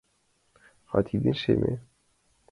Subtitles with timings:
[0.95, 1.73] А тидын— шеме.